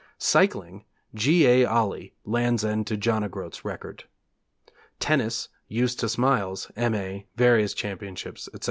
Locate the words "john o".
2.97-3.27